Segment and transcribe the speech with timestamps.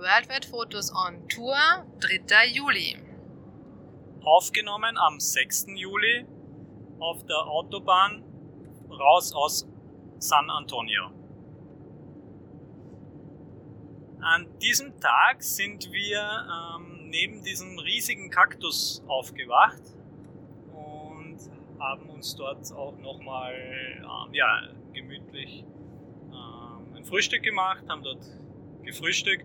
[0.00, 1.54] Worldwide Fotos on Tour,
[2.00, 2.46] 3.
[2.54, 2.96] Juli.
[4.22, 5.66] Aufgenommen am 6.
[5.74, 6.24] Juli
[6.98, 8.24] auf der Autobahn
[8.88, 9.68] raus aus
[10.18, 11.10] San Antonio.
[14.22, 19.82] An diesem Tag sind wir ähm, neben diesem riesigen Kaktus aufgewacht
[20.72, 21.38] und
[21.78, 24.62] haben uns dort auch nochmal ähm, ja,
[24.94, 25.66] gemütlich
[26.32, 28.24] ähm, ein Frühstück gemacht, haben dort
[28.82, 29.44] gefrühstückt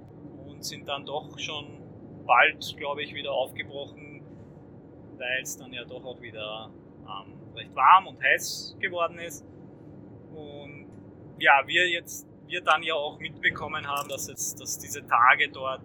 [0.67, 1.81] sind dann doch schon
[2.25, 4.21] bald, glaube ich, wieder aufgebrochen,
[5.17, 6.69] weil es dann ja doch auch wieder
[7.01, 9.45] ähm, recht warm und heiß geworden ist.
[10.33, 10.87] Und
[11.39, 15.81] ja, wir jetzt wir dann ja auch mitbekommen haben, dass jetzt, dass diese Tage dort,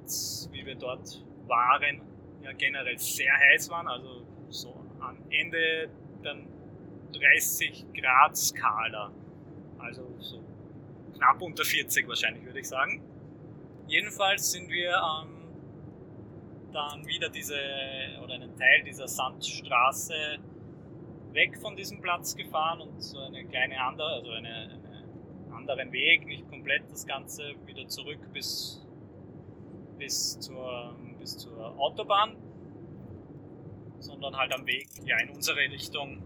[0.52, 2.02] wie wir dort waren,
[2.42, 5.91] ja generell sehr heiß waren, also so am Ende
[6.22, 6.47] dann
[7.12, 9.10] 30 Grad Skala,
[9.78, 10.42] also so
[11.16, 13.02] knapp unter 40 wahrscheinlich würde ich sagen.
[13.90, 15.48] Jedenfalls sind wir ähm,
[16.72, 17.56] dann wieder diese
[18.22, 20.38] oder einen Teil dieser Sandstraße
[21.32, 24.80] weg von diesem Platz gefahren und so eine kleine andere, also eine,
[25.48, 28.86] eine anderen Weg, nicht komplett das Ganze wieder zurück bis,
[29.98, 32.36] bis, zur, bis zur Autobahn,
[33.98, 36.22] sondern halt am Weg ja, in unsere Richtung.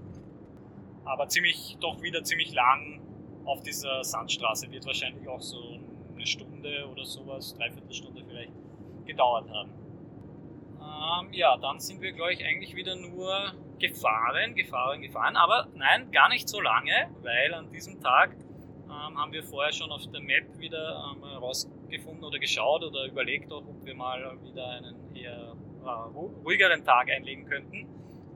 [1.06, 3.00] Aber ziemlich, doch wieder ziemlich lang
[3.46, 4.70] auf dieser Sandstraße.
[4.70, 5.78] Wird wahrscheinlich auch so
[6.14, 8.52] eine Stunde oder sowas, dreiviertel Stunde vielleicht
[9.06, 9.70] gedauert haben.
[10.80, 15.36] Ähm, ja, dann sind wir, glaube ich, eigentlich wieder nur gefahren, gefahren, gefahren.
[15.36, 18.36] Aber nein, gar nicht so lange, weil an diesem Tag
[18.84, 23.52] ähm, haben wir vorher schon auf der Map wieder ähm, rausgefunden oder geschaut oder überlegt
[23.52, 25.88] auch, ob wir mal wieder einen eher äh,
[26.44, 27.86] ruhigeren Tag einlegen könnten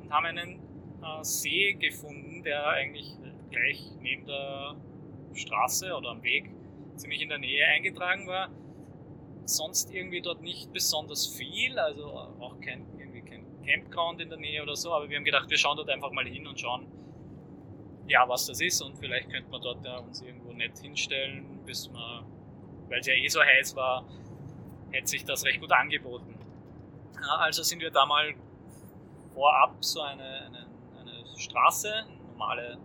[0.00, 0.60] und haben einen
[1.02, 3.16] äh, See gefunden, der eigentlich
[3.50, 4.76] gleich neben der
[5.34, 6.50] Straße oder am Weg
[6.98, 8.50] ziemlich in der Nähe eingetragen war.
[9.44, 14.62] Sonst irgendwie dort nicht besonders viel, also auch kein, irgendwie kein Campground in der Nähe
[14.62, 16.86] oder so, aber wir haben gedacht, wir schauen dort einfach mal hin und schauen,
[18.06, 21.90] ja, was das ist und vielleicht könnte man dort ja uns irgendwo nett hinstellen, bis
[21.90, 22.26] man,
[22.88, 24.06] weil es ja eh so heiß war,
[24.90, 26.38] hätte sich das recht gut angeboten.
[27.14, 28.34] Ja, also sind wir da mal
[29.34, 30.66] vorab so eine, eine,
[30.98, 32.78] eine Straße, eine normale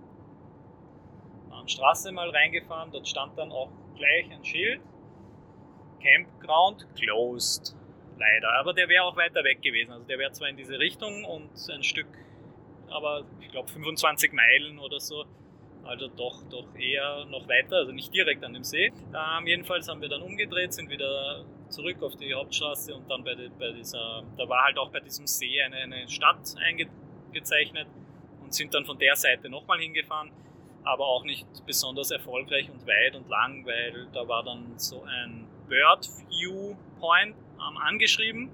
[1.68, 2.92] Straße mal reingefahren.
[2.92, 4.82] Dort stand dann auch gleich ein Schild.
[6.02, 7.76] Campground closed.
[8.18, 8.54] Leider.
[8.60, 9.92] Aber der wäre auch weiter weg gewesen.
[9.92, 12.08] Also der wäre zwar in diese Richtung und ein Stück
[12.94, 15.26] aber ich glaube 25 Meilen oder so.
[15.84, 18.94] Also doch, doch eher noch weiter, also nicht direkt an dem See.
[19.14, 23.36] Ähm, jedenfalls haben wir dann umgedreht, sind wieder zurück auf die Hauptstraße und dann bei,
[23.36, 27.88] die, bei dieser, da war halt auch bei diesem See eine, eine Stadt eingezeichnet
[28.42, 30.32] und sind dann von der Seite nochmal hingefahren,
[30.84, 35.48] aber auch nicht besonders erfolgreich und weit und lang, weil da war dann so ein
[35.68, 38.50] Bird View Point ähm, angeschrieben.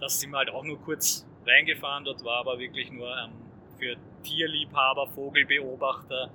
[0.00, 3.32] Das sind wir halt auch nur kurz reingefahren, dort war aber wirklich nur ähm,
[3.78, 6.30] für Tierliebhaber, Vogelbeobachter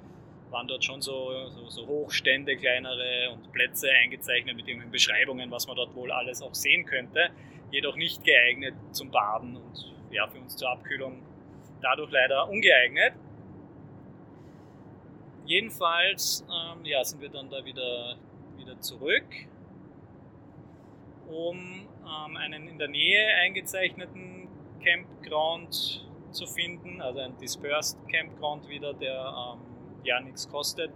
[0.49, 5.67] waren dort schon so, so, so, Hochstände, kleinere und Plätze eingezeichnet mit irgendwelchen Beschreibungen, was
[5.67, 7.29] man dort wohl alles auch sehen könnte.
[7.71, 11.21] Jedoch nicht geeignet zum Baden und ja, für uns zur Abkühlung
[11.81, 13.13] dadurch leider ungeeignet.
[15.47, 18.17] Jedenfalls ähm, ja, sind wir dann da wieder,
[18.57, 19.25] wieder zurück,
[21.29, 24.49] um ähm, einen in der Nähe eingezeichneten
[24.83, 29.61] Campground zu finden, also ein Dispersed Campground wieder, der ähm,
[30.03, 30.91] ja nichts kostet.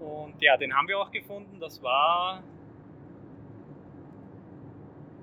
[0.00, 1.60] Und ja, den haben wir auch gefunden.
[1.60, 2.42] Das war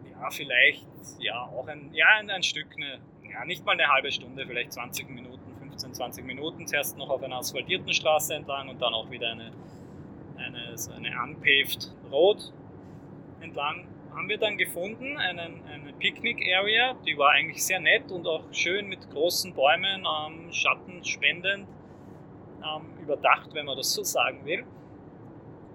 [0.10, 0.88] ja vielleicht
[1.20, 4.72] ja auch ein, ja, ein, ein Stück, eine, ja, nicht mal eine halbe Stunde, vielleicht
[4.72, 5.23] 20 Minuten, 15,
[5.94, 6.68] 20 Minuten.
[6.68, 9.52] Zuerst noch auf einer asphaltierten Straße entlang und dann auch wieder eine,
[10.38, 12.52] eine, so eine unpaved Road
[13.42, 18.44] entlang haben wir dann gefunden, einen, eine Picknick-Area, die war eigentlich sehr nett und auch
[18.52, 21.68] schön mit großen Bäumen, ähm, Schatten spendend,
[22.62, 24.66] ähm, überdacht, wenn man das so sagen will.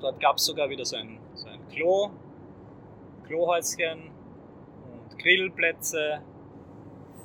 [0.00, 2.10] Dort gab es sogar wieder so ein, so ein Klo,
[3.26, 4.10] Klohäuschen
[4.92, 6.22] und Grillplätze.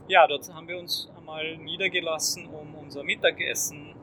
[0.08, 3.96] Ja, dort haben wir uns einmal niedergelassen, um unser Mittagessen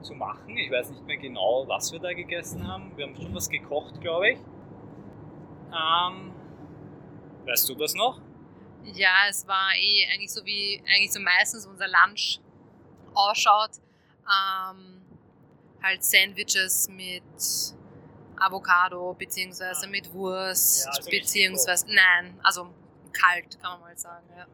[0.00, 0.56] zu machen.
[0.56, 2.96] Ich weiß nicht mehr genau, was wir da gegessen haben.
[2.96, 4.38] Wir haben schon was gekocht, glaube ich.
[5.68, 6.32] Ähm,
[7.44, 8.18] weißt du das noch?
[8.84, 12.40] Ja, es war eh eigentlich so wie eigentlich so meistens unser Lunch
[13.12, 13.72] ausschaut.
[14.24, 15.02] Ähm,
[15.82, 17.22] halt Sandwiches mit
[18.38, 19.90] Avocado beziehungsweise ah.
[19.90, 22.72] mit Wurst ja, also beziehungsweise nein, also
[23.12, 24.26] kalt kann man mal sagen.
[24.34, 24.46] Ja.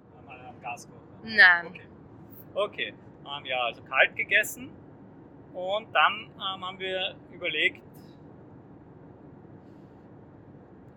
[0.48, 0.96] Am Gaskocher.
[1.22, 1.66] Nein.
[1.66, 1.85] Okay,
[2.56, 2.94] okay.
[3.24, 4.70] Ähm, ja, also kalt gegessen
[5.54, 7.80] und dann ähm, haben wir überlegt,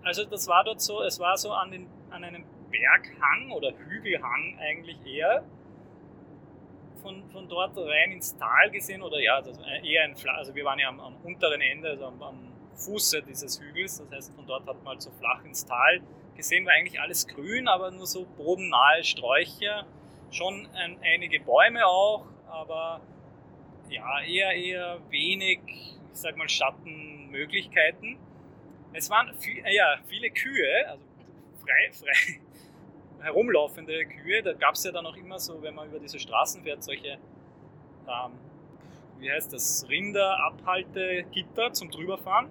[0.03, 4.57] Also das war dort so, es war so an, den, an einem Berghang oder Hügelhang
[4.59, 5.43] eigentlich eher.
[7.01, 9.41] Von, von dort rein ins Tal gesehen oder ja,
[9.83, 13.61] eher ein, also wir waren ja am, am unteren Ende, also am, am Fuße dieses
[13.61, 13.99] Hügels.
[13.99, 16.01] Das heißt, von dort hat man halt so flach ins Tal
[16.35, 19.85] gesehen, war eigentlich alles grün, aber nur so bodennahe Sträucher.
[20.31, 23.01] Schon ein, einige Bäume auch, aber
[23.89, 28.17] ja, eher, eher wenig, ich sag mal, Schattenmöglichkeiten.
[28.93, 31.03] Es waren viel, äh, ja, viele Kühe, also
[31.61, 32.39] frei, frei
[33.21, 34.41] herumlaufende Kühe.
[34.43, 37.17] Da gab es ja dann auch immer so, wenn man über diese Straßen fährt, solche,
[38.07, 38.31] ähm,
[39.17, 42.49] wie heißt das, Rinderabhaltegitter zum drüberfahren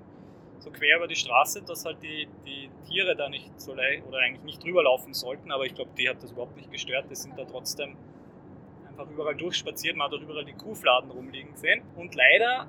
[0.61, 4.19] so quer über die Straße, dass halt die, die Tiere da nicht so leicht oder
[4.19, 7.07] eigentlich nicht drüber laufen sollten, aber ich glaube, die hat das überhaupt nicht gestört.
[7.11, 7.97] Die sind da trotzdem
[8.89, 9.97] einfach überall durchspaziert.
[9.97, 11.83] Man hat auch überall die Kuhfladen rumliegen gesehen.
[11.97, 12.67] Und leider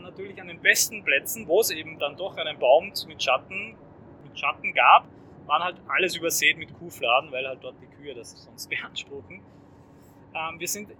[0.00, 3.76] natürlich an den besten Plätzen, wo es eben dann doch einen Baum mit Schatten,
[4.24, 5.06] mit Schatten gab,
[5.46, 9.42] waren halt alles übersät mit Kuhfladen, weil halt dort die Kühe das sonst beanspruchen.
[10.34, 10.90] Ähm, wir sind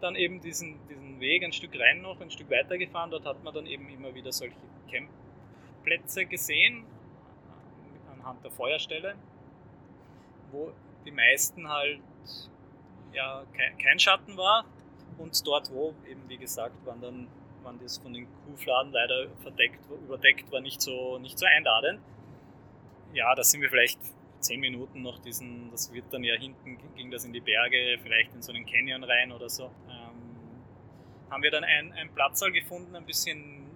[0.00, 3.10] dann eben diesen, diesen Weg ein Stück rein noch, ein Stück weiter gefahren.
[3.10, 4.56] Dort hat man dann eben immer wieder solche
[4.90, 5.08] Camp
[5.88, 6.84] Plätze gesehen,
[8.12, 9.14] anhand der Feuerstelle,
[10.52, 10.72] wo
[11.06, 12.02] die meisten halt
[13.14, 13.44] ja,
[13.82, 14.66] kein Schatten war
[15.16, 17.28] und dort, wo eben wie gesagt, waren dann
[17.62, 22.00] waren das von den Kuhfladen leider verdeckt, überdeckt war, nicht so, nicht so einladend.
[23.12, 23.98] Ja, da sind wir vielleicht
[24.40, 28.32] zehn Minuten noch diesen, das wird dann ja hinten, ging das in die Berge, vielleicht
[28.34, 29.64] in so einen Canyon rein oder so.
[29.88, 30.60] Ähm,
[31.30, 33.67] haben wir dann einen, einen Platzsaal gefunden, ein bisschen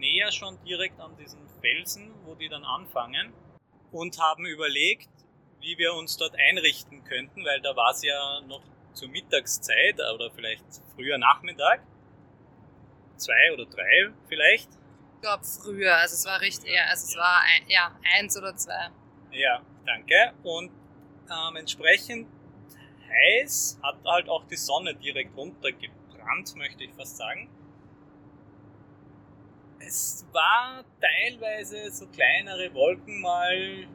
[0.00, 3.32] näher schon direkt an diesen Felsen, wo die dann anfangen
[3.92, 5.08] und haben überlegt,
[5.60, 8.62] wie wir uns dort einrichten könnten, weil da war es ja noch
[8.92, 10.64] zur Mittagszeit oder vielleicht
[10.94, 11.82] früher Nachmittag.
[13.16, 14.68] Zwei oder drei vielleicht.
[15.16, 18.56] Ich glaube früher, also es war richtig, ja, also es war ein, ja, eins oder
[18.56, 18.88] zwei.
[19.30, 20.32] Ja, danke.
[20.42, 20.70] Und
[21.30, 22.26] ähm, entsprechend
[23.10, 27.50] heiß hat halt auch die Sonne direkt runtergebrannt, möchte ich fast sagen.
[29.80, 33.86] Es war teilweise so kleinere Wolken mal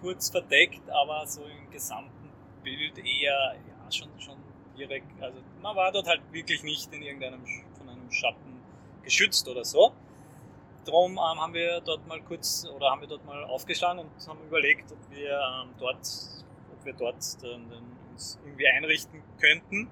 [0.00, 2.30] kurz verdeckt, aber so im gesamten
[2.62, 4.38] Bild eher ja, schon, schon
[4.76, 5.20] direkt.
[5.20, 7.44] Also man war dort halt wirklich nicht in irgendeinem
[7.76, 8.60] von einem Schatten
[9.02, 9.92] geschützt oder so.
[10.84, 14.42] Darum ähm, haben wir dort mal kurz oder haben wir dort mal aufgeschlagen und haben
[14.44, 16.08] überlegt, ob wir ähm, dort,
[16.72, 19.90] ob wir dort dann, dann uns irgendwie einrichten könnten.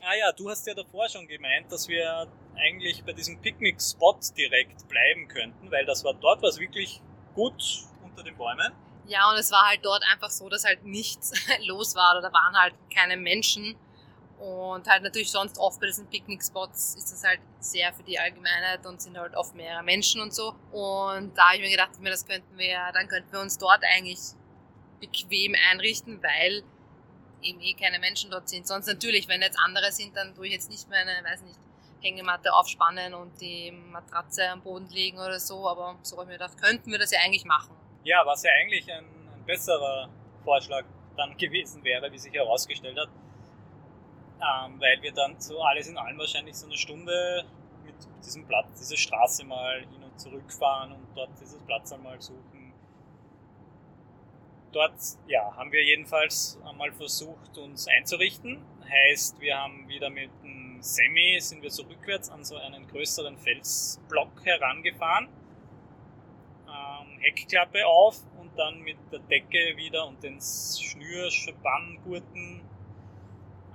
[0.00, 4.88] Ah ja, du hast ja davor schon gemeint, dass wir eigentlich bei diesem Picknick-Spot direkt
[4.88, 7.00] bleiben könnten, weil das war dort was wirklich
[7.34, 7.62] gut
[8.04, 8.72] unter den Bäumen.
[9.06, 11.32] Ja, und es war halt dort einfach so, dass halt nichts
[11.66, 13.76] los war oder da waren halt keine Menschen.
[14.38, 18.86] Und halt natürlich sonst oft bei diesen Picknick-Spots ist das halt sehr für die Allgemeinheit
[18.86, 20.54] und sind halt oft mehrere Menschen und so.
[20.72, 24.18] Und da habe ich mir gedacht, das könnten wir, dann könnten wir uns dort eigentlich
[24.98, 26.62] bequem einrichten, weil
[27.42, 28.66] eben eh keine Menschen dort sind.
[28.66, 31.58] Sonst natürlich, wenn jetzt andere sind, dann tue ich jetzt nicht mehr eine, weiß nicht,
[32.00, 35.68] Hängematte aufspannen und die Matratze am Boden legen oder so.
[35.68, 37.74] Aber so habe ich mir gedacht, könnten wir das ja eigentlich machen.
[38.04, 40.08] Ja, was ja eigentlich ein, ein besserer
[40.44, 40.84] Vorschlag
[41.16, 43.08] dann gewesen wäre, wie sich herausgestellt hat.
[44.40, 47.44] Ähm, weil wir dann so alles in allem wahrscheinlich so eine Stunde
[47.84, 47.94] mit
[48.24, 52.72] diesem Platz, diese Straße mal hin und zurück fahren und dort dieses Platz einmal suchen.
[54.72, 54.94] Dort
[55.26, 58.64] ja, haben wir jedenfalls einmal versucht, uns einzurichten.
[58.88, 63.38] Heißt, wir haben wieder mit einem Semi sind wir so rückwärts an so einen größeren
[63.38, 65.28] Felsblock herangefahren.
[66.66, 72.62] Ähm, Heckklappe auf und dann mit der Decke wieder und den Schnürspanngurten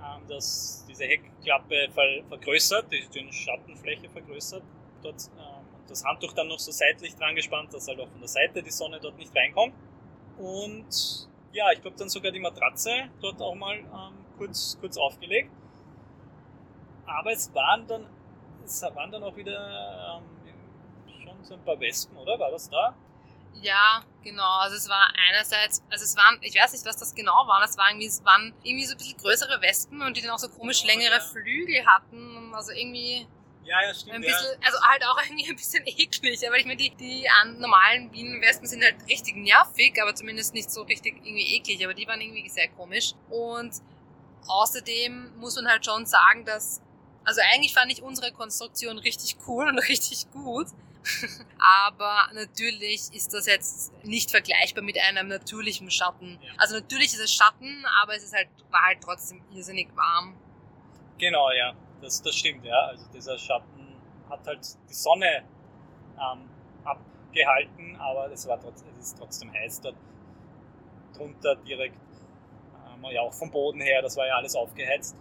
[0.06, 4.62] ähm, das, diese Heckklappe ver vergrößert, die, die Schattenfläche vergrößert.
[5.02, 8.20] Dort, ähm, und das Handtuch dann noch so seitlich dran gespannt, dass halt auch von
[8.20, 9.74] der Seite die Sonne dort nicht reinkommt.
[10.38, 15.50] Und ja, ich glaube dann sogar die Matratze dort auch mal ähm, kurz, kurz aufgelegt.
[17.06, 18.06] Aber es waren dann,
[18.64, 22.38] es waren dann auch wieder ähm, schon so ein paar Wespen, oder?
[22.38, 22.94] War das da?
[23.62, 24.58] Ja, genau.
[24.60, 27.78] Also es war einerseits, also es waren, ich weiß nicht, was das genau war, es,
[27.78, 30.48] war irgendwie, es waren irgendwie so ein bisschen größere Wespen und die dann auch so
[30.48, 31.20] komisch oh, längere ja.
[31.20, 32.54] Flügel hatten.
[32.54, 33.26] Also irgendwie.
[33.64, 34.16] Ja, ja, stimmt.
[34.16, 34.66] Ein bisschen, ja.
[34.66, 36.46] Also halt auch irgendwie ein bisschen eklig.
[36.46, 37.26] Aber ich meine, die, die
[37.58, 41.82] normalen Bienenwespen sind halt richtig nervig, aber zumindest nicht so richtig irgendwie eklig.
[41.84, 43.14] Aber die waren irgendwie sehr komisch.
[43.30, 43.74] Und
[44.46, 46.82] außerdem muss man halt schon sagen, dass
[47.26, 50.68] also eigentlich fand ich unsere Konstruktion richtig cool und richtig gut.
[51.58, 56.38] Aber natürlich ist das jetzt nicht vergleichbar mit einem natürlichen Schatten.
[56.42, 56.52] Ja.
[56.56, 60.34] Also natürlich ist es Schatten, aber es ist halt, war halt trotzdem irrsinnig warm.
[61.18, 61.74] Genau, ja.
[62.00, 62.78] Das, das stimmt, ja.
[62.86, 65.44] Also dieser Schatten hat halt die Sonne
[66.18, 66.48] ähm,
[67.36, 69.96] gehalten, aber es, war trotz, es ist trotzdem heiß dort
[71.16, 72.00] drunter direkt.
[72.94, 75.16] Ähm, ja, auch vom Boden her, das war ja alles aufgeheizt.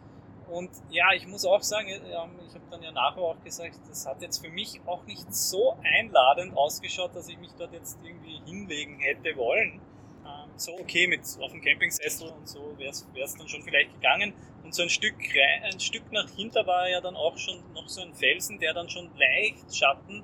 [0.50, 4.22] Und ja, ich muss auch sagen, ich habe dann ja nachher auch gesagt, das hat
[4.22, 9.00] jetzt für mich auch nicht so einladend ausgeschaut, dass ich mich dort jetzt irgendwie hinlegen
[9.00, 9.82] hätte wollen.
[10.26, 14.34] Ähm, so okay, mit auf dem Campingsessel und so wäre es dann schon vielleicht gegangen.
[14.64, 15.16] Und so ein Stück,
[15.64, 18.90] ein Stück nach hinter war ja dann auch schon noch so ein Felsen, der dann
[18.90, 20.24] schon leicht Schatten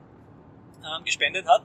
[0.84, 1.64] ähm, gespendet hat.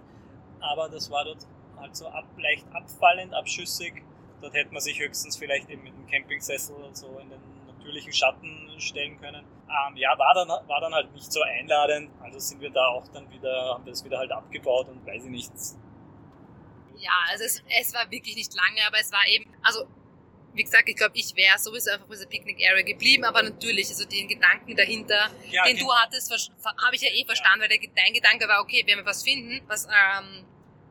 [0.60, 1.46] Aber das war dort
[1.76, 4.02] halt so ab, leicht abfallend, abschüssig.
[4.40, 7.55] Dort hätte man sich höchstens vielleicht eben mit dem Campingsessel so in den
[7.86, 9.44] natürlichen Schatten stellen können.
[9.68, 12.10] Ähm, ja, war dann, war dann halt nicht so einladend.
[12.22, 15.24] Also sind wir da auch dann wieder, haben wir das wieder halt abgebaut und weiß
[15.24, 15.52] ich nicht.
[16.98, 19.86] Ja, also es, es war wirklich nicht lange, aber es war eben, also
[20.54, 23.88] wie gesagt, ich glaube, ich wäre sowieso einfach bei dieser Picnic Area geblieben, aber natürlich,
[23.88, 27.68] also den Gedanken dahinter, ja, den du hattest, habe ich ja eh verstanden, ja.
[27.68, 30.46] weil der, dein Gedanke war, okay, wenn wir was finden, was ähm,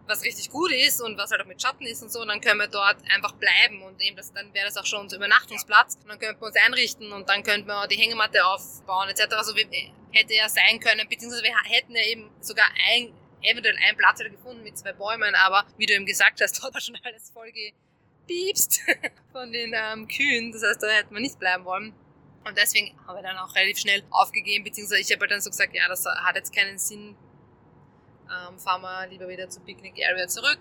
[0.08, 2.42] was richtig gut ist und was halt auch mit Schatten ist und so, und dann
[2.42, 5.96] können wir dort einfach bleiben und eben das, dann wäre das auch schon unser Übernachtungsplatz
[6.02, 9.34] und dann könnten wir uns einrichten und dann könnten wir die Hängematte aufbauen etc.
[9.34, 9.66] Also wir,
[10.16, 14.64] hätte ja sein können, beziehungsweise wir hätten ja eben sogar ein, eventuell einen Platz gefunden
[14.64, 18.82] mit zwei Bäumen, aber wie du eben gesagt hast, dort war schon alles voll gepiepst
[19.32, 21.94] von den ähm, Kühen, das heißt, da hätten wir nicht bleiben wollen.
[22.48, 25.50] Und deswegen haben wir dann auch relativ schnell aufgegeben, beziehungsweise ich habe halt dann so
[25.50, 27.16] gesagt, ja, das hat jetzt keinen Sinn,
[28.30, 30.60] ähm, fahren wir lieber wieder zur Picnic Area zurück.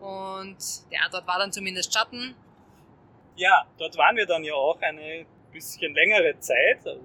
[0.00, 0.56] Und
[0.90, 2.34] ja, dort war dann zumindest Schatten.
[3.36, 7.02] Ja, dort waren wir dann ja auch eine bisschen längere Zeit, also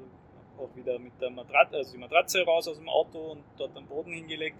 [0.57, 3.85] auch wieder mit der Matratze, also die Matratze raus aus dem Auto und dort am
[3.85, 4.57] Boden hingelegt.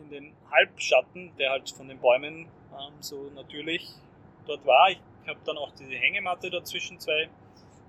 [0.00, 3.88] In den Halbschatten, der halt von den Bäumen ähm, so natürlich
[4.46, 4.90] dort war.
[4.90, 7.22] Ich habe dann auch diese Hängematte dazwischen zwei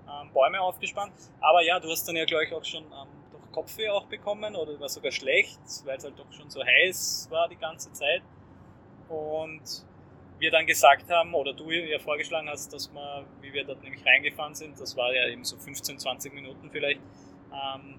[0.08, 1.12] ähm, Bäume aufgespannt.
[1.40, 3.08] Aber ja, du hast dann ja gleich auch schon ähm,
[3.52, 7.48] Kopfweh auch bekommen oder war sogar schlecht, weil es halt doch schon so heiß war
[7.48, 8.22] die ganze Zeit.
[9.08, 9.62] Und
[10.38, 14.04] wir dann gesagt haben, oder du ja vorgeschlagen hast, dass wir, wie wir dort nämlich
[14.04, 17.00] reingefahren sind, das war ja eben so 15, 20 Minuten vielleicht,
[17.52, 17.98] ähm,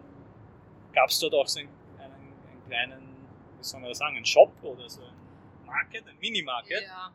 [0.93, 3.15] gab es dort auch so einen, einen, einen, kleinen,
[3.57, 6.83] wie soll man das sagen, einen Shop oder so ein Market, ein Mini-Market.
[6.83, 7.11] Ja,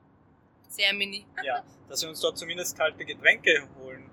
[0.68, 1.24] sehr mini.
[1.42, 4.10] ja, dass wir uns dort zumindest kalte Getränke holen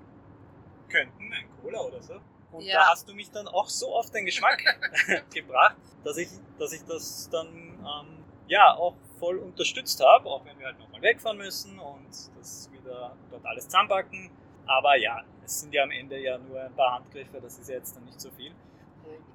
[0.90, 2.20] könnten, ein Cola oder so.
[2.52, 2.80] Und ja.
[2.80, 4.62] da hast du mich dann auch so auf den Geschmack
[5.34, 6.30] gebracht, dass ich,
[6.60, 11.02] dass ich das dann ähm, ja auch voll unterstützt habe, auch wenn wir halt nochmal
[11.02, 14.32] wegfahren müssen und das wieder dort alles zusammenpacken.
[14.66, 17.76] Aber ja, es sind ja am Ende ja nur ein paar Handgriffe, das ist ja
[17.76, 18.54] jetzt dann nicht so viel.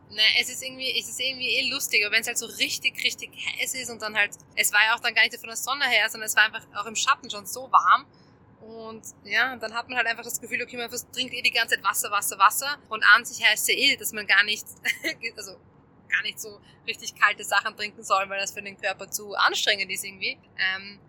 [0.08, 3.30] Nein, es ist irgendwie, es ist irgendwie eh lustiger, wenn es halt so richtig, richtig
[3.34, 5.84] heiß ist und dann halt, es war ja auch dann gar nicht von der Sonne
[5.84, 8.06] her, sondern es war einfach auch im Schatten schon so warm
[8.66, 11.76] und ja, dann hat man halt einfach das Gefühl, okay, man trinkt eh die ganze
[11.76, 12.78] Zeit Wasser, Wasser, Wasser.
[12.88, 14.66] Und an sich heißt ja eh, dass man gar nicht,
[15.36, 15.52] also
[16.08, 19.90] gar nicht so richtig kalte Sachen trinken soll, weil das für den Körper zu anstrengend
[19.90, 20.38] ist irgendwie.
[20.58, 21.00] Ähm,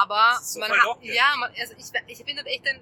[0.00, 2.80] aber man hat, ja, man, also ich, ich bin halt echt ein,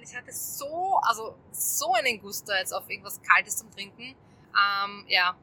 [0.00, 4.14] ich hatte so, also so einen Guster jetzt auf irgendwas Kaltes zum Trinken.
[4.54, 5.36] Ähm, ja,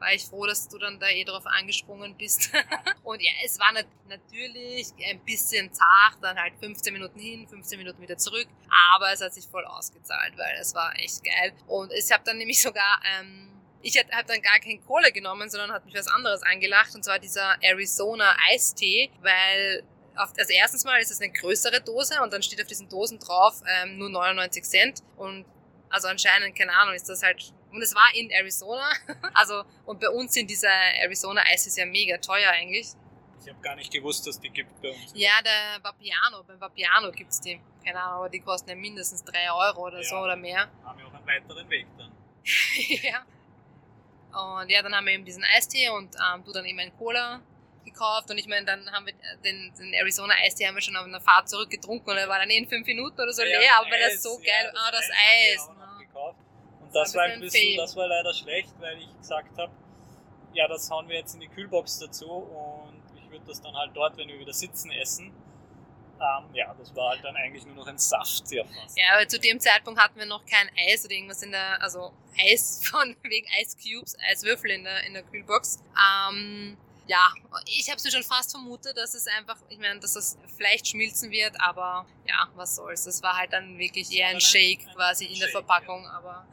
[0.00, 2.50] war ich froh, dass du dann da eh drauf angesprungen bist.
[3.02, 7.78] und ja, es war nat natürlich ein bisschen zart, dann halt 15 Minuten hin, 15
[7.78, 8.48] Minuten wieder zurück,
[8.94, 11.52] aber es hat sich voll ausgezahlt, weil es war echt geil.
[11.66, 13.50] Und ich habe dann nämlich sogar, ähm,
[13.82, 17.18] ich habe dann gar kein Kohle genommen, sondern hat mich was anderes angelacht, und zwar
[17.18, 22.60] dieser Arizona Eistee, weil also erstens mal ist es eine größere Dose und dann steht
[22.60, 25.44] auf diesen Dosen drauf ähm, nur 99 Cent und
[25.90, 28.90] also anscheinend, keine Ahnung, ist das halt und es war in Arizona.
[29.34, 32.88] Also, und bei uns sind diese Arizona Eises ja mega teuer eigentlich.
[33.40, 35.12] Ich habe gar nicht gewusst, dass die gibt bei uns.
[35.14, 37.60] Ja, der Vapiano, beim Vapiano gibt es die.
[37.84, 40.68] Keine Ahnung, aber die kosten ja mindestens 3 Euro oder ja, so oder mehr.
[40.84, 42.12] Haben wir auch einen weiteren Weg dann.
[43.02, 43.24] ja.
[44.60, 47.40] Und ja, dann haben wir eben diesen Eistee und ähm, du dann eben einen Cola
[47.84, 48.30] gekauft.
[48.30, 51.20] Und ich meine, dann haben wir den, den Arizona Eistee haben wir schon auf einer
[51.20, 53.90] Fahrt zurückgetrunken und er war dann eh in 5 Minuten oder so ja, leer, aber
[53.90, 54.88] weil das so geil war.
[54.88, 55.77] Ah, das Eis.
[56.92, 59.72] Das, war ein bisschen, das war leider schlecht, weil ich gesagt habe,
[60.54, 63.90] ja, das hauen wir jetzt in die Kühlbox dazu und ich würde das dann halt
[63.94, 65.32] dort, wenn wir wieder sitzen, essen.
[66.20, 68.98] Ähm, ja, das war halt dann eigentlich nur noch ein Saft sehr fast.
[68.98, 72.12] Ja, aber zu dem Zeitpunkt hatten wir noch kein Eis oder irgendwas in der, also
[72.36, 75.78] Eis von wegen Ice Cubes, Eiswürfel in der, in der Kühlbox.
[75.94, 76.76] Ähm,
[77.06, 77.32] ja,
[77.66, 81.30] ich habe es schon fast vermutet, dass es einfach, ich meine, dass das vielleicht schmilzen
[81.30, 83.04] wird, aber ja, was soll's.
[83.04, 86.46] Das war halt dann wirklich eher ein Shake quasi in der Verpackung, aber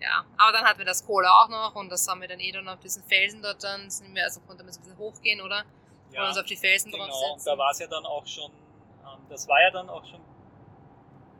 [0.00, 2.52] ja, aber dann hatten wir das Cola auch noch und das haben wir dann eh
[2.52, 5.40] dann auf diesen Felsen dort dann, sind wir, also konnten wir so ein bisschen hochgehen,
[5.40, 5.64] oder?
[6.10, 7.32] Ja, und uns auf die Felsen genau, draufsetzen.
[7.32, 10.20] und da war es ja dann auch schon, ähm, das war ja dann auch schon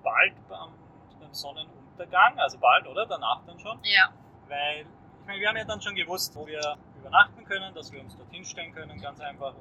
[0.03, 0.71] bald beim,
[1.19, 3.07] beim Sonnenuntergang, also bald, oder?
[3.07, 3.79] Danach dann schon?
[3.83, 4.11] Ja.
[4.49, 8.01] Weil, ich meine, wir haben ja dann schon gewusst, wo wir übernachten können, dass wir
[8.01, 9.55] uns dort hinstellen können, ganz einfach.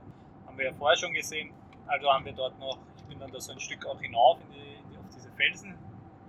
[0.46, 1.54] Haben wir ja vorher schon gesehen.
[1.88, 4.52] Also haben wir dort noch, ich bin dann da so ein Stück auch hinauf in
[4.52, 5.78] die, auf diese Felsen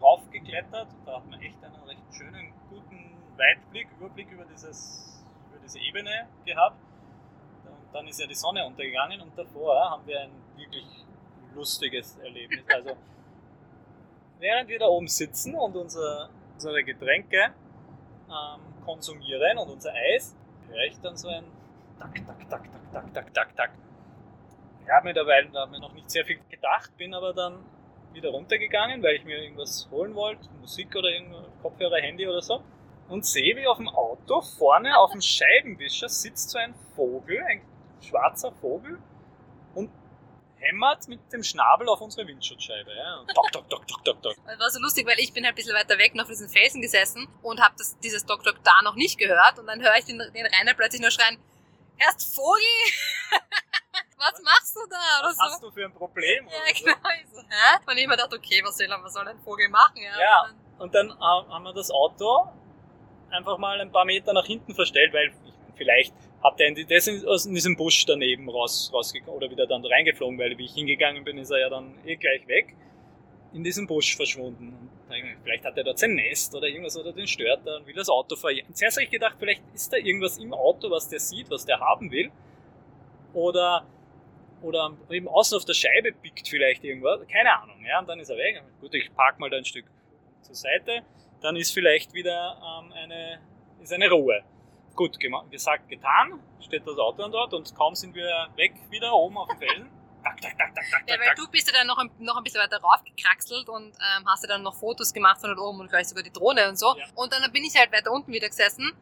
[0.02, 0.88] raufgeklettert.
[1.06, 6.28] Da hat man echt einen recht schönen, guten Weitblick, Überblick über, dieses, über diese Ebene
[6.44, 6.76] gehabt.
[7.64, 10.86] Und dann ist ja die Sonne untergegangen und davor haben wir ein wirklich
[11.54, 12.64] lustiges Erlebnis.
[12.74, 12.96] Also
[14.38, 17.52] während wir da oben sitzen und unser, unsere Getränke
[18.28, 20.36] ähm, konsumieren und unser Eis,
[20.68, 21.44] höre ich dann so ein
[21.98, 23.70] Tak, Tak, Tak, Tak, Tak, Tak, Tak, Tak.
[24.82, 27.64] Ich habe mir dabei da mir noch nicht sehr viel gedacht, bin aber dann
[28.12, 31.08] wieder runtergegangen, weil ich mir irgendwas holen wollte, Musik oder
[31.62, 32.62] Kopfhörer, Handy oder so.
[33.08, 37.62] Und sehe, wie auf dem Auto vorne auf dem Scheibenwischer sitzt so ein Vogel, ein
[38.00, 38.98] schwarzer Vogel
[39.74, 39.90] und
[40.60, 42.94] hämmert mit dem Schnabel auf unsere Windschutzscheibe.
[42.94, 43.24] Ja?
[43.34, 44.36] Dok, dok, dok, dok, dok, dok.
[44.46, 46.48] Das war so lustig, weil ich bin halt ein bisschen weiter weg noch auf diesen
[46.48, 50.04] Felsen gesessen und habe dieses Dok Dok da noch nicht gehört und dann höre ich
[50.04, 51.38] den, den Rainer plötzlich nur schreien,
[51.98, 52.62] erst Vogel!
[54.20, 55.26] Was machst du da?
[55.26, 56.46] Was hast du für ein Problem?
[56.46, 56.94] Ja, genau.
[57.32, 57.78] So, hä?
[57.86, 59.96] Und ich mir dachte, okay, was soll, was soll ein Vogel machen?
[59.96, 60.50] Ja, ja.
[60.78, 62.48] und dann haben wir das Auto
[63.30, 65.32] einfach mal ein paar Meter nach hinten verstellt, weil
[65.76, 70.38] vielleicht hat er in, das aus diesem Busch daneben raus, rausgekommen oder wieder dann reingeflogen,
[70.38, 72.76] weil wie ich hingegangen bin, ist er ja dann eh gleich weg,
[73.52, 74.90] in diesem Busch verschwunden.
[75.08, 77.94] Und vielleicht hat er dort sein Nest oder irgendwas oder den stört er und will
[77.94, 78.74] das Auto verjagen.
[78.74, 81.80] Zuerst habe ich gedacht, vielleicht ist da irgendwas im Auto, was der sieht, was der
[81.80, 82.30] haben will.
[83.32, 83.86] Oder,
[84.62, 87.20] oder eben außen auf der Scheibe pickt vielleicht irgendwas.
[87.28, 87.84] Keine Ahnung.
[87.84, 88.62] Ja, und dann ist er weg.
[88.80, 89.86] Gut, ich park mal da ein Stück
[90.42, 91.02] zur Seite.
[91.40, 93.40] Dann ist vielleicht wieder ähm, eine,
[93.80, 94.42] ist eine Ruhe
[95.00, 95.18] gut,
[95.50, 99.48] gesagt, getan, steht das Auto dann dort und kaum sind wir weg wieder oben auf
[99.48, 99.90] dem Felsen.
[100.22, 102.44] Tak, tak, tak, tak, tak, ja, weil du bist ja dann noch ein, noch ein
[102.44, 105.88] bisschen weiter raufgekraxelt und ähm, hast ja dann noch Fotos gemacht von dort oben und
[105.88, 106.94] vielleicht sogar die Drohne und so.
[106.94, 107.06] Ja.
[107.14, 108.92] Und dann bin ich halt weiter unten wieder gesessen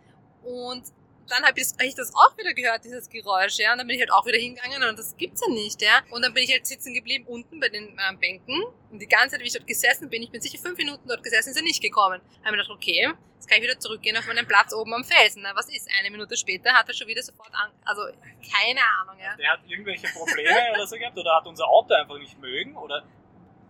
[0.44, 0.84] und
[1.30, 3.72] dann habe ich das auch wieder gehört, dieses Geräusch, ja.
[3.72, 6.02] Und dann bin ich halt auch wieder hingegangen und das gibt's ja nicht, ja.
[6.10, 9.36] Und dann bin ich halt sitzen geblieben unten bei den äh, Bänken und die ganze
[9.36, 11.62] Zeit, wie ich dort gesessen bin, ich bin sicher fünf Minuten dort gesessen, ist er
[11.62, 12.20] nicht gekommen.
[12.40, 15.42] Habe mir gedacht, okay, jetzt kann ich wieder zurückgehen auf meinen Platz oben am Felsen.
[15.42, 15.88] Na, was ist?
[15.98, 19.36] Eine Minute später hat er schon wieder sofort an, also keine Ahnung, ja.
[19.36, 23.04] Der hat irgendwelche Probleme oder so gehabt oder hat unser Auto einfach nicht mögen oder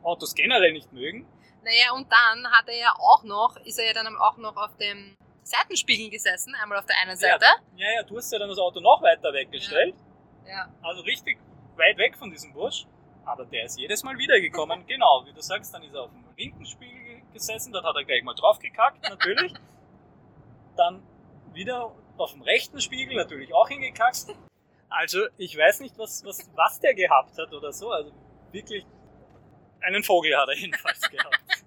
[0.02, 1.26] Autos generell nicht mögen.
[1.62, 4.76] Naja, und dann hat er ja auch noch, ist er ja dann auch noch auf
[4.76, 5.16] dem
[5.48, 7.44] Seitenspiegel gesessen, einmal auf der einen Seite.
[7.76, 9.94] Ja, ja, ja du hast ja dann das Auto noch weiter weggestellt.
[10.44, 10.50] Ja.
[10.50, 10.68] ja.
[10.82, 11.38] Also richtig
[11.76, 12.87] weit weg von diesem Busch.
[13.24, 14.87] Aber der ist jedes Mal wiedergekommen.
[14.87, 18.04] genau, wie du sagst, dann ist er auf dem linken Spiegel gesessen, dort hat er
[18.04, 19.52] gleich mal draufgekackt, natürlich.
[20.76, 21.02] dann
[21.52, 24.26] wieder auf dem rechten Spiegel, natürlich auch hingekackt.
[24.88, 27.90] Also ich weiß nicht, was, was, was der gehabt hat oder so.
[27.90, 28.12] Also
[28.52, 28.87] wirklich
[29.80, 31.64] einen Vogel hat er jedenfalls gehabt.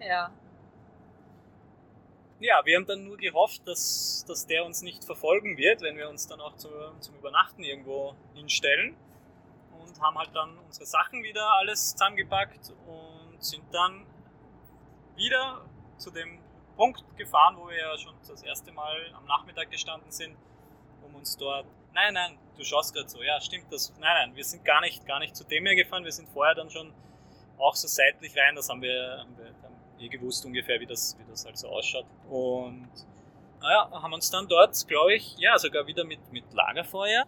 [0.00, 0.30] Ja.
[2.38, 6.08] Ja, wir haben dann nur gehofft, dass, dass der uns nicht verfolgen wird, wenn wir
[6.10, 6.68] uns dann auch zu,
[7.00, 8.94] zum Übernachten irgendwo hinstellen.
[9.80, 14.06] Und haben halt dann unsere Sachen wieder alles zusammengepackt und sind dann
[15.16, 15.64] wieder
[15.96, 16.38] zu dem
[16.76, 20.36] Punkt gefahren, wo wir ja schon das erste Mal am Nachmittag gestanden sind,
[21.02, 21.66] um uns dort.
[21.94, 23.94] Nein, nein, du schaust gerade so, ja, stimmt das.
[23.98, 26.54] Nein, nein, wir sind gar nicht, gar nicht zu dem her gefahren, wir sind vorher
[26.54, 26.92] dann schon
[27.56, 29.54] auch so seitlich rein, das haben wir, haben wir
[30.00, 32.06] eh gewusst ungefähr, wie das, wie das halt so ausschaut.
[32.28, 32.88] Und
[33.60, 37.24] naja, haben uns dann dort, glaube ich, ja, sogar wieder mit, mit Lagerfeuer.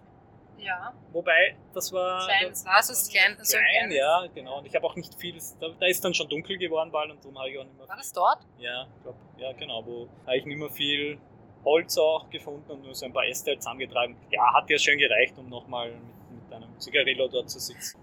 [0.58, 0.92] Ja.
[1.12, 2.26] Wobei, das war.
[2.26, 4.58] Klein, das war so klein, klein, so klein, ja, genau.
[4.58, 7.24] Und ich habe auch nicht viel, da, da, ist dann schon dunkel geworden bald und
[7.24, 7.88] darum habe ich auch nicht mehr.
[7.88, 8.38] War das dort?
[8.58, 11.18] Ja, glaub, ja, genau, wo habe ich nicht mehr viel
[11.64, 14.16] Holz auch gefunden und nur so ein paar Äste halt zusammengetragen.
[14.30, 18.00] Ja, hat ja schön gereicht, um nochmal mit, mit einem Zigarillo dort zu sitzen.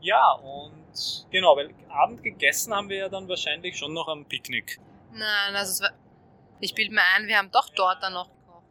[0.00, 4.78] Ja, und genau, weil Abend gegessen haben wir ja dann wahrscheinlich schon noch am Picknick.
[5.12, 5.90] Nein, also es war,
[6.60, 8.64] ich bilde mir ein, wir haben doch dort dann noch gekocht.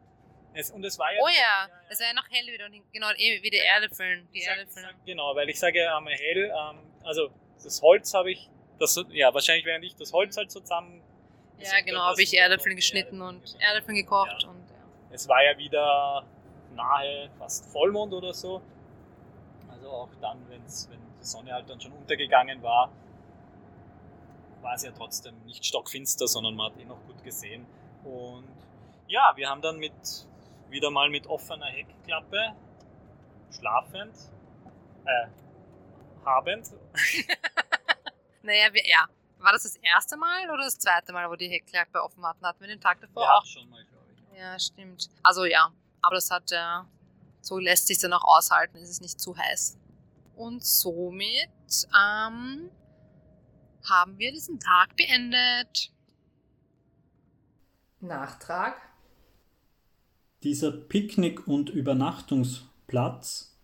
[0.54, 1.20] Es, und es war ja.
[1.22, 4.28] Oh ja, es war ja noch hell wieder, genau, eh, wie die Erdäpfeln.
[4.34, 4.88] Die sag, Erdäpfeln.
[5.06, 7.30] Genau, weil ich sage ja einmal hell, ähm, also
[7.64, 11.02] das Holz habe ich, das, ja, wahrscheinlich während ich das Holz halt so zusammen.
[11.60, 14.44] Ja, genau, habe ich Erdäpfel geschnitten Erdäpfel, und Erdäpfel gekocht.
[14.44, 14.50] Ja.
[14.50, 14.76] Und, ja.
[15.10, 16.26] Es war ja wieder
[16.76, 18.62] nahe fast Vollmond oder so.
[19.70, 20.97] Also auch dann, wenn die
[21.28, 22.92] Sonne halt dann schon untergegangen war,
[24.62, 27.66] war es ja trotzdem nicht stockfinster, sondern man hat eh noch gut gesehen.
[28.04, 28.48] Und
[29.08, 29.94] ja, wir haben dann mit
[30.70, 32.54] wieder mal mit offener Heckklappe,
[33.52, 34.16] schlafend,
[35.06, 35.28] äh,
[36.26, 36.68] habend.
[38.44, 39.08] naja, wir, ja.
[39.40, 42.44] War das das erste Mal oder das zweite Mal, wo die Heckklappe offen hatten?
[42.44, 43.46] Hatten wir den Tag davor ja, auch?
[43.46, 44.40] schon mal, glaube ich.
[44.40, 45.10] Ja, stimmt.
[45.22, 46.88] Also ja, aber das hat ja,
[47.42, 49.78] so lässt sich dann auch aushalten, ist es nicht zu heiß.
[50.38, 51.50] Und somit
[51.88, 52.70] ähm,
[53.84, 55.92] haben wir diesen Tag beendet.
[58.00, 58.76] Nachtrag.
[60.44, 63.58] Dieser Picknick- und Übernachtungsplatz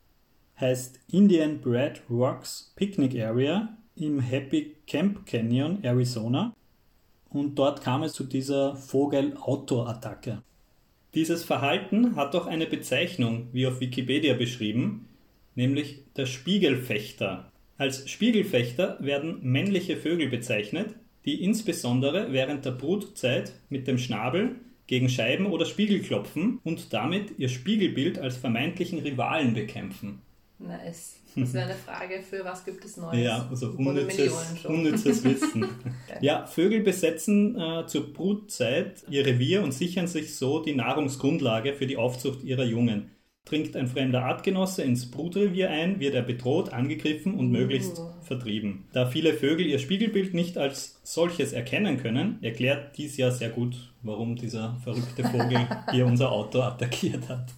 [0.60, 6.56] heißt Indian Bread Rocks Picnic Area im Happy Camp Canyon, Arizona.
[7.30, 10.42] Und dort kam es zu dieser Vogel-Outdoor-Attacke.
[11.14, 15.08] Dieses Verhalten hat auch eine Bezeichnung, wie auf Wikipedia beschrieben,
[15.54, 17.52] nämlich der Spiegelfechter.
[17.78, 20.96] Als Spiegelfechter werden männliche Vögel bezeichnet,
[21.26, 24.56] die insbesondere während der Brutzeit mit dem Schnabel
[24.88, 30.22] gegen Scheiben oder Spiegel klopfen und damit ihr Spiegelbild als vermeintlichen Rivalen bekämpfen.
[30.60, 31.20] Nice.
[31.36, 33.20] Das wäre eine Frage für was gibt es Neues?
[33.20, 34.34] Ja, also unnützes,
[34.66, 35.68] unnützes Wissen.
[36.22, 41.88] ja, Vögel besetzen äh, zur Brutzeit ihr Revier und sichern sich so die Nahrungsgrundlage für
[41.88, 43.10] die Aufzucht ihrer Jungen.
[43.46, 47.50] Dringt ein fremder Artgenosse ins Brutrevier ein, wird er bedroht, angegriffen und uh.
[47.50, 48.86] möglichst vertrieben.
[48.94, 53.92] Da viele Vögel ihr Spiegelbild nicht als solches erkennen können, erklärt dies ja sehr gut,
[54.02, 57.54] warum dieser verrückte Vogel hier unser Auto attackiert hat.